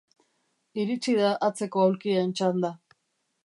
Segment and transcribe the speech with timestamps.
[0.83, 2.73] Iritsi da atzeko aulkien txanda.